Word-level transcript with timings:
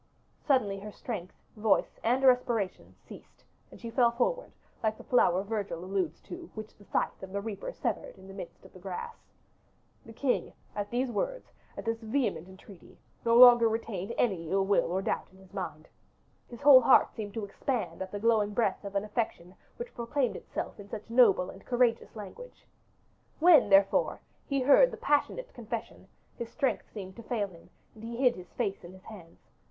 Suddenly 0.47 0.79
her 0.79 0.91
strength, 0.91 1.35
voice, 1.55 1.99
and 2.03 2.23
respiration 2.23 2.95
ceased, 3.05 3.43
and 3.69 3.79
she 3.79 3.91
fell 3.91 4.09
forward, 4.09 4.51
like 4.81 4.97
the 4.97 5.03
flower 5.03 5.43
Virgil 5.43 5.85
alludes 5.85 6.19
to, 6.21 6.49
which 6.55 6.75
the 6.75 6.83
scythe 6.85 7.21
of 7.21 7.31
the 7.31 7.39
reaper 7.39 7.71
severed 7.71 8.17
in 8.17 8.27
the 8.27 8.33
midst 8.33 8.65
of 8.65 8.73
the 8.73 8.79
grass. 8.79 9.13
The 10.03 10.11
king, 10.11 10.53
at 10.75 10.89
these 10.89 11.11
words, 11.11 11.51
at 11.77 11.85
this 11.85 12.01
vehement 12.01 12.47
entreaty, 12.49 12.97
no 13.23 13.35
longer 13.35 13.69
retained 13.69 14.15
any 14.17 14.49
ill 14.49 14.65
will 14.65 14.91
or 14.91 15.03
doubt 15.03 15.27
in 15.31 15.37
his 15.37 15.53
mind: 15.53 15.87
his 16.47 16.61
whole 16.63 16.81
heart 16.81 17.13
seemed 17.13 17.35
to 17.35 17.45
expand 17.45 18.01
at 18.01 18.11
the 18.11 18.19
glowing 18.19 18.55
breath 18.55 18.83
of 18.83 18.95
an 18.95 19.03
affection 19.05 19.53
which 19.77 19.93
proclaimed 19.93 20.35
itself 20.35 20.79
in 20.79 20.89
such 20.89 21.11
noble 21.11 21.51
and 21.51 21.63
courageous 21.63 22.15
language. 22.15 22.65
When, 23.37 23.69
therefore, 23.69 24.21
he 24.47 24.61
heard 24.61 24.89
the 24.89 24.97
passionate 24.97 25.53
confession, 25.53 26.07
his 26.39 26.49
strength 26.49 26.91
seemed 26.91 27.15
to 27.17 27.21
fail 27.21 27.49
him, 27.49 27.69
and 27.93 28.03
he 28.03 28.17
hid 28.17 28.35
his 28.35 28.51
face 28.53 28.83
in 28.83 28.93
his 28.93 29.03
hands. 29.03 29.51